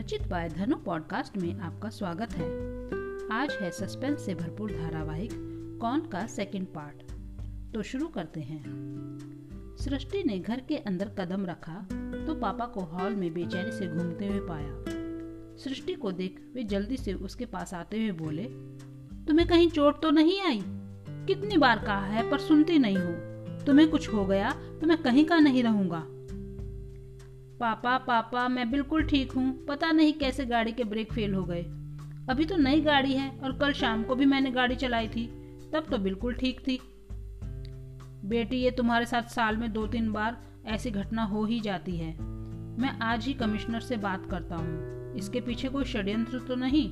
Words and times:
स्वरचित 0.00 0.26
bye 0.28 0.48
धनु 0.48 0.76
podcast 0.76 1.36
में 1.36 1.60
आपका 1.60 1.88
स्वागत 1.88 2.32
है। 2.32 2.46
आज 3.32 3.52
है 3.52 3.70
सस्पेंस 3.70 4.24
से 4.26 4.34
भरपूर 4.34 4.70
धारावाहिक, 4.72 5.30
कौन 5.80 6.00
का 6.02 6.26
सेकंड 6.26 6.66
पार्ट 6.66 7.02
तो 7.74 7.82
शुरू 7.82 8.06
करते 8.08 8.40
हैं। 8.40 8.62
सृष्टि 9.80 10.22
ने 10.24 10.38
घर 10.38 10.60
के 10.60 10.76
अंदर 10.76 11.08
कदम 11.18 11.44
रखा 11.46 11.74
तो 12.26 12.34
पापा 12.34 12.66
को 12.66 12.80
हॉल 12.82 13.14
में 13.14 13.32
बेचैनी 13.34 13.72
से 13.72 13.88
घूमते 13.88 14.26
हुए 14.26 14.40
पाया। 14.40 14.72
सृष्टि 15.64 15.94
को 15.94 16.12
देख 16.12 16.40
वे 16.54 16.62
जल्दी 16.64 16.96
से 16.96 17.12
उसके 17.12 17.46
पास 17.46 17.74
आते 17.74 17.98
हुए 17.98 18.12
बोले, 18.12 18.44
तुम्हें 19.26 19.48
कहीं 19.48 19.68
चोट 19.70 20.00
तो 20.02 20.10
नहीं 20.10 20.40
आई? 20.40 20.62
कितनी 21.26 21.58
बार 21.58 21.84
कहा 21.84 22.06
है 22.06 22.30
पर 22.30 22.38
सुनती 22.38 22.78
नहीं 22.78 22.96
हो। 22.96 23.64
तुम्हें 23.64 23.88
कुछ 23.90 24.08
हो 24.14 24.24
गया 24.26 24.50
तो 24.80 24.86
मैं 24.86 24.98
कहीं 25.02 25.24
का 25.24 25.38
नहीं 25.38 25.62
रहूँगा। 25.62 26.04
पापा 27.60 27.98
पापा, 27.98 28.48
मैं 28.48 28.70
बिल्कुल 28.70 29.02
ठीक 29.02 29.32
हूँ। 29.32 29.66
पता 29.66 29.92
नहीं 29.92 30.12
कैसे 30.12 30.46
गाड़ी 30.46 30.72
के 30.72 30.84
ब्रेक 30.84 31.12
फेल 31.12 31.34
हो 31.34 31.44
गए। 31.44 31.62
अभी 32.30 32.44
तो 32.44 32.56
नई 32.56 32.80
गाड़ी 32.80 33.12
है 33.12 33.30
और 33.30 33.58
कल 33.58 33.72
शाम 33.72 34.02
को 34.02 34.14
भी 34.14 34.26
मैंने 34.26 34.50
गाड़ी 34.50 34.74
चलाई 34.74 35.08
थी। 35.08 35.26
तब 35.72 35.86
तो 35.90 35.98
बिल्कुल 35.98 36.34
ठीक 36.34 36.60
थी। 36.60 36.80
बेटी, 38.24 38.56
ये 38.56 38.70
तुम्हारे 38.70 39.06
साथ 39.06 39.22
साल 39.22 39.56
में 39.56 39.72
दो 39.72 39.86
तीन 39.86 40.12
बार 40.12 40.36
ऐसी 40.66 40.90
घटना 40.90 41.24
हो 41.24 41.44
ही 41.44 41.60
जाती 41.60 41.96
है। 41.96 42.22
मैं 42.80 42.98
आज 43.02 43.26
ही 43.26 43.32
कमिश्नर 43.32 43.80
से 43.80 43.96
बात 43.96 44.26
करता 44.30 44.56
हूँ। 44.56 45.00
इसके 45.14 45.40
पीछे 45.40 45.68
कोई 45.68 45.84
षड्यंत्र 45.84 46.38
तो 46.38 46.54
नहीं? 46.54 46.90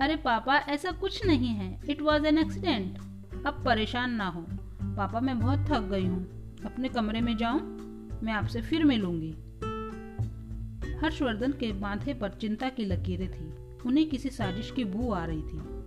अरे 0.00 0.16
पापा, 0.16 0.56
ऐसा 0.56 0.90
कुछ 0.90 1.26
नहीं 1.26 1.48
है। 1.48 1.80
इट 1.90 2.02
वॉज़ 2.02 2.26
एन 2.26 2.38
एक्सीडेंट 2.38 2.98
अब 3.46 3.62
परेशान 3.64 4.10
ना 4.10 4.26
हो। 4.26 4.46
पापा, 4.82 5.20
मैं 5.20 5.38
बहुत 5.38 5.58
थक 5.58 5.80
गई 5.80 6.06
हूँ। 6.06 6.56
अपने 6.64 6.88
कमरे 6.88 7.20
में 7.20 7.36
जाऊँ? 7.36 7.89
मैं 8.22 8.32
आपसे 8.32 8.62
फिर 8.62 8.84
मिलूँगी। 8.84 9.30
हर्षवर्धन 10.96 11.52
के 11.52 11.72
माथे 11.72 12.14
पर 12.14 12.28
चिंता 12.28 12.68
की 12.68 12.84
लकीरें 12.84 13.30
थी। 13.30 13.76
उन्हें 13.88 14.08
किसी 14.08 14.28
साजिश 14.28 14.70
की 14.70 14.84
बू 14.84 15.12
आ 15.12 15.24
रही 15.24 15.42
थी। 15.42 15.80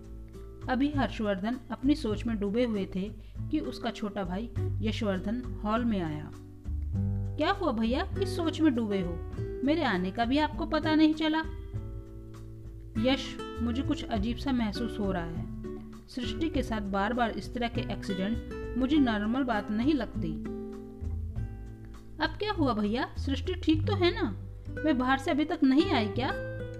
अभी 0.68 0.92
हर्षवर्धन 0.92 1.56
अपनी 1.70 1.94
सोच 1.94 2.26
में 2.26 2.40
डूबे 2.40 2.64
हुए 2.64 2.88
थे 2.94 3.12
कि 3.50 3.58
उसका 3.58 3.90
छोटा 3.90 4.24
भाई 4.24 4.50
यशवर्धन 4.80 5.60
हॉल 5.64 5.84
में 5.84 6.00
आया। 6.02 6.30
क्या 7.36 7.50
हुआ 7.50 7.72
भैया? 7.72 8.02
किस 8.02 8.36
सोच 8.36 8.60
में 8.60 8.74
डूबे 8.74 9.00
हो। 9.00 9.30
मेरे 9.64 9.84
आने 9.84 10.10
का 10.10 10.24
भी 10.24 10.38
आपको 10.38 10.66
पता 10.66 10.94
नहीं 10.94 11.14
चला। 11.14 11.38
यश, 13.10 13.38
मुझे 13.62 13.82
कुछ 13.82 14.04
अजीब 14.04 14.36
सा 14.36 14.52
महसूस 14.52 14.96
हो 15.00 15.12
रहा 15.12 15.24
है। 15.24 15.54
सृष्टि 16.08 16.48
के 16.48 16.62
साथ 16.62 16.80
बार 16.80 17.12
बार 17.12 17.30
इस 17.30 17.54
तरह 17.54 17.68
के 17.68 17.80
एक्सीडेंट 17.80 18.64
मुझे 18.78 18.96
नॉर्मल 18.96 19.42
बात 19.42 19.70
नहीं 19.70 19.94
लगती। 19.94 20.63
अब 22.20 22.30
क्या 22.30 22.52
हुआ 22.52 22.74
भैया? 22.74 23.14
सृष्टि 23.18 23.54
ठीक 23.54 23.86
तो 23.86 23.94
है 23.94 24.22
ना? 24.22 24.30
वे 24.84 24.92
बाहर 24.92 25.18
से 25.18 25.30
अभी 25.30 25.44
तक 25.44 25.60
नहीं 25.64 25.90
आई 25.92 26.08
क्या? 26.08 26.30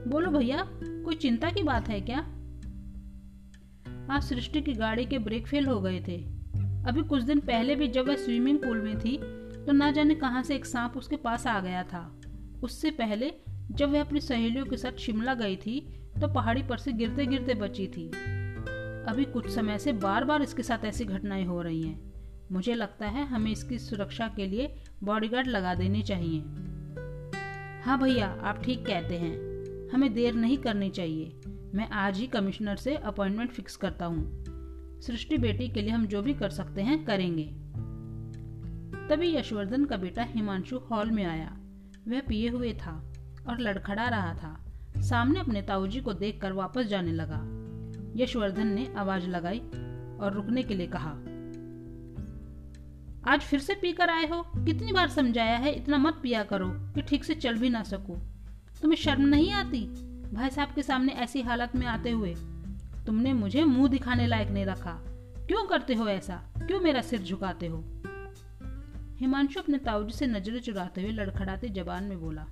बोलो 0.08 0.30
भैया, 0.30 0.68
कोई 0.82 1.14
चिंता 1.14 1.50
की 1.50 1.62
बात 1.62 1.88
है 1.88 2.00
क्या? 2.00 2.18
आज 4.10 4.22
सृष्टि 4.22 4.62
की 4.62 4.72
गाड़ी 4.72 5.04
के 5.04 5.18
ब्रेक 5.18 5.46
फेल 5.46 5.66
हो 5.66 5.80
गए 5.80 6.00
थे। 6.00 6.16
अभी 6.88 7.02
कुछ 7.02 7.22
दिन 7.22 7.40
पहले 7.40 7.74
भी 7.74 7.88
जब 7.88 8.08
वह 8.08 8.16
स्विमिंग 8.16 8.58
पूल 8.58 8.80
में 8.80 8.98
थी 8.98 9.16
तो 9.66 9.72
ना 9.72 9.90
जाने 9.90 10.14
कहाँ 10.14 10.42
से 10.42 10.54
एक 10.54 10.66
सांप 10.66 10.96
उसके 10.96 11.16
पास 11.16 11.46
आ 11.46 11.60
गया 11.60 11.82
था। 11.82 12.20
उससे 12.62 12.90
पहले 12.90 13.32
जब 13.70 13.90
वह 13.90 14.00
अपनी 14.00 14.20
सहेलियों 14.20 14.66
के 14.66 14.76
साथ 14.76 14.98
शिमला 14.98 15.34
गई 15.34 15.56
थी 15.56 15.80
तो 16.20 16.28
पहाड़ी 16.28 16.62
पर 16.62 16.78
से 16.78 16.92
गिरते 16.92 17.26
गिरते 17.26 17.54
बची 17.54 17.86
थी। 17.86 18.08
अभी 19.08 19.24
कुछ 19.24 19.50
समय 19.50 19.78
से 19.78 19.92
बार 19.92 20.24
बार 20.24 20.42
इसके 20.42 20.62
साथ 20.62 20.84
ऐसी 20.84 21.04
घटनाएँ 21.04 21.44
हो 21.44 21.62
रही 21.62 21.82
हैं। 21.82 22.13
मुझे 22.52 22.74
लगता 22.74 23.06
है 23.06 23.26
हमें 23.26 23.50
इसकी 23.50 23.78
सुरक्षा 23.78 24.28
के 24.28 24.46
लिए 24.46 24.76
बॉडीगार्ड 25.04 25.46
लगा 25.46 25.74
देने 25.74 26.02
चाहिए। 26.02 26.40
हाँ 27.82 28.02
भैया, 28.02 28.40
आप 28.42 28.62
ठीक 28.64 28.86
कहते 28.86 29.18
हैं। 29.18 29.54
हमें 29.90 30.14
देर 30.14 30.34
नहीं 30.34 30.58
करनी 30.58 30.90
चाहिए। 30.90 31.40
मैं 31.74 31.90
आज 31.90 32.18
ही 32.18 32.26
कमिश्नर 32.26 32.76
से 32.76 32.96
अपॉइंटमेंट 32.96 33.50
फिक्स 33.50 33.76
करता 33.76 34.06
हूँ। 34.06 34.44
सृष्टि 35.00 35.38
बेटी 35.38 35.68
के 35.68 35.82
लिए 35.82 35.90
हम 35.90 36.06
जो 36.06 36.22
भी 36.22 36.34
कर 36.34 36.50
सकते 36.50 36.82
हैं, 36.82 37.04
करेंगे। 37.04 37.44
तभी 39.08 39.36
यशवर्धन 39.36 39.84
का 39.84 39.96
बेटा 39.96 40.22
हिमांशु 40.22 40.78
हॉल 40.78 41.10
में 41.10 41.24
आया। 41.24 41.56
वह 42.08 42.20
पिए 42.20 42.48
हुए 42.48 42.72
था 42.72 43.12
और 43.48 43.58
लड़खड़ा 43.58 44.08
रहा 44.08 44.34
था। 44.34 44.64
सामने 45.02 45.40
अपने 45.40 45.62
ताऊजी 45.62 46.00
को 46.00 46.12
देखकर 46.12 46.52
वापस 46.52 46.84
जाने 46.84 47.12
लगा। 47.12 47.40
यशवर्धन 48.16 48.66
ने 48.66 48.94
आवाज़ 48.96 49.28
लगाई 49.28 49.58
और 50.20 50.32
रुकने 50.34 50.62
के 50.62 50.74
लिए 50.74 50.86
कहा 50.86 51.14
आज 53.28 53.40
फिर 53.40 53.60
से 53.60 53.74
पीकर 53.74 54.10
आए 54.10 54.26
हो? 54.28 54.42
कितनी 54.42 54.92
बार 54.92 55.08
समझाया 55.08 55.56
है? 55.56 55.72
इतना 55.72 55.98
मत 55.98 56.14
पिया 56.22 56.44
करो 56.44 56.68
कि 56.68 57.02
ठीक 57.02 57.24
से 57.24 57.34
चल 57.34 57.56
भी 57.56 57.68
ना 57.70 57.82
सको। 57.82 58.16
तुम्हें 58.82 58.96
शर्म 58.96 59.22
नहीं 59.22 59.52
आती? 59.52 59.80
भाई 60.32 60.50
साहब 60.50 60.74
के 60.74 60.82
सामने 60.82 61.12
ऐसी 61.12 61.42
हालत 61.42 61.76
में 61.76 61.86
आते 61.86 62.10
हुए। 62.10 62.34
तुमने 63.06 63.32
मुझे 63.32 63.64
मुँह 63.64 63.88
दिखाने 63.88 64.26
लायक 64.26 64.48
नहीं 64.48 64.66
रखा। 64.66 64.92
क्यों 65.46 65.66
करते 65.66 65.94
हो 65.94 66.08
ऐसा? 66.08 66.36
क्यों 66.58 66.80
मेरा 66.80 67.00
सिर 67.00 67.22
झुकाते 67.22 67.66
हो? 67.66 67.84
हिमांशु 69.16 69.60
अपने 69.60 69.78
ताऊजी 69.78 70.12
से 70.12 70.26
नज़रें 70.26 70.60
चुराते 70.60 71.02
हुए 71.02 71.10
लड़खड़ाते 71.10 71.68
जबान 71.68 72.04
में 72.04 72.20
बोला, 72.20 72.46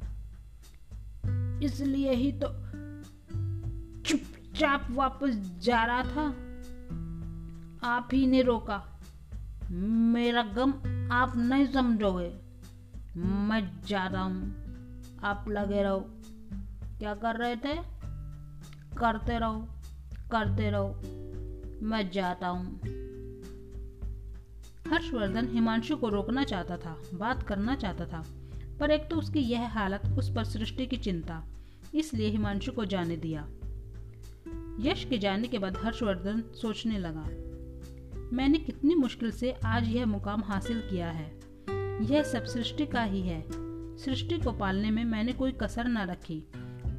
इसलिए 1.62 2.12
ही 2.12 2.32
तो 2.32 2.48
चुपचाप 4.02 4.86
वापस 4.90 5.60
जा 5.62 5.84
रहा 5.84 6.02
था। 6.02 6.26
आप 7.88 8.08
ही 8.12 8.26
ने 8.26 8.42
रोका। 8.42 8.91
मेरा 9.70 10.42
गम 10.42 10.70
आप 11.12 11.36
नहीं 11.36 11.66
समझोगे। 11.66 12.40
मैं 13.20 13.80
जा 13.86 14.06
रहा 14.06 14.22
हूँ। 14.22 14.62
आप 15.24 15.44
लगे 15.48 15.82
रहो। 15.82 16.06
क्या 16.98 17.14
कर 17.14 17.36
रहे 17.36 17.56
थे? 17.56 17.74
करते 18.96 19.38
रहो। 19.38 19.68
करते 20.30 20.70
रहो। 20.70 20.88
मैं 21.86 22.10
जाता 22.10 22.48
हूँ। 22.48 22.80
हर्षवर्धन 24.92 25.48
हिमांशु 25.48 25.96
को 25.96 26.08
रोकना 26.08 26.44
चाहता 26.44 26.76
था, 26.76 27.02
बात 27.14 27.42
करना 27.42 27.76
चाहता 27.76 28.06
था, 28.06 28.24
पर 28.80 28.90
एक 28.90 29.10
तो 29.10 29.16
उसकी 29.16 29.38
यह 29.38 29.68
हालत 29.68 30.02
उस 30.18 30.34
पर 30.34 30.44
सृष्टि 30.44 30.86
की 30.86 30.96
चिंता, 30.96 31.44
इसलिए 31.94 32.28
हिमांशु 32.28 32.72
को 32.72 32.84
जाने 32.84 33.16
दिया। 33.16 33.48
यश 34.80 35.04
के 35.04 35.18
जाने 35.18 35.48
के 35.48 35.58
बाद 35.58 35.76
हर्षवर्धन 35.76 36.40
सोचने 36.40 36.98
लगा। 36.98 37.51
मैंने 38.32 38.58
कितनी 38.58 38.94
मुश्किल 38.94 39.30
से 39.30 39.52
आज 39.64 39.88
यह 39.88 40.06
मुकाम 40.06 40.42
हासिल 40.44 40.80
किया 40.80 41.10
है। 41.10 41.40
यह 42.04 42.22
सब 42.22 42.44
सृष्टि 42.44 42.86
का 42.86 43.02
ही 43.02 43.20
है। 43.20 43.44
सृष्टि 43.98 44.38
को 44.38 44.52
पालने 44.52 44.90
में 44.90 45.04
मैंने 45.04 45.32
कोई 45.32 45.52
कसर 45.52 45.88
न 45.88 45.98
रखी। 45.98 46.44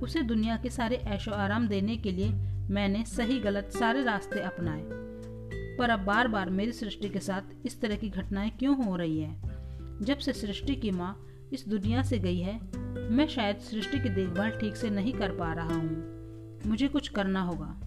उसे 0.04 0.22
दुनिया 0.22 0.58
के 0.58 0.70
सारे 0.70 0.96
ऐशो 0.96 1.32
आराम 1.32 1.68
देने 1.68 1.98
के 1.98 2.12
लिए 2.12 2.30
मैंने 2.70 3.06
सही 3.06 3.40
गलत 3.40 3.72
सारे 3.72 4.04
रास्ते 4.04 4.40
अपनाए। 4.40 4.82
पर 5.78 5.90
अब 5.90 6.00
बार 6.00 6.28
बार 6.28 6.50
मेरी 6.50 6.72
सृष्टि 6.72 7.10
के 7.10 7.20
साथ 7.20 7.42
इस 7.66 7.82
तरह 7.82 7.96
की 7.96 8.10
घटनाएँ 8.10 8.50
क्यों 8.50 8.86
हो 8.86 8.96
रही 8.96 9.20
है? 9.20 9.42
जब 10.02 10.18
से 10.18 10.34
सृष्टि 10.34 10.76
की 10.76 10.92
माँ 10.92 11.28
इस 11.54 11.68
दुनिया 11.68 12.04
से 12.04 12.20
गई 12.20 12.40
है, 12.40 12.60
मैं 13.12 13.28
शायद 13.28 13.58
सृष्टि 13.58 14.00
की 14.00 14.10
देखभाल 14.10 14.50
ठीक 14.50 14.76
से 14.76 14.90
नहीं 14.90 15.14
कर 15.14 15.32
पा 15.32 15.54
रहा 15.54 15.74
हूँ। 15.74 16.14
मुझे 16.70 16.88
कुछ 16.88 17.08
करना 17.08 17.42
होगा। 17.42 17.80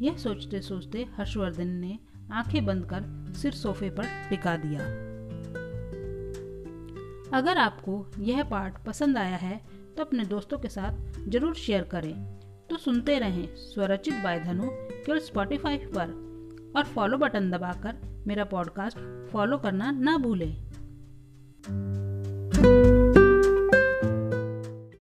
यह 0.00 0.16
सोचते 0.16 0.60
सोचते 0.60 1.06
हर्षवर्धन 1.16 1.68
ने 1.68 1.98
आँखें 2.32 2.64
बंद 2.66 2.84
कर 2.84 3.32
सिर 3.34 3.52
सोफे 3.52 3.90
पर 3.90 4.04
टिका 4.30 4.56
दिया। 4.56 4.80
अगर 7.38 7.58
आपको 7.58 8.06
यह 8.18 8.42
पार्ट 8.42 8.74
पसंद 8.86 9.18
आया 9.18 9.36
है 9.36 9.60
तो 9.96 10.04
अपने 10.04 10.24
दोस्तों 10.24 10.58
के 10.58 10.68
साथ 10.68 11.28
ज़रूर 11.28 11.54
शेयर 11.54 11.82
करें। 11.84 12.14
तो 12.70 12.76
सुनते 12.76 13.18
रहें 13.18 13.46
स्वरचित 13.56 14.14
बाय 14.14 14.40
धनु 14.40 14.68
केवल 14.70 15.18
स्पॉटिफाई 15.18 15.76
पर 15.76 16.72
और 16.76 16.84
फॉलो 16.84 17.18
बटन 17.18 17.50
दबाकर 17.50 18.00
मेरा 18.26 18.44
पॉडकास्ट 18.44 18.98
फॉलो 19.32 19.58
करना 19.58 19.90
ना 19.90 20.16
भूलें। 20.18 20.73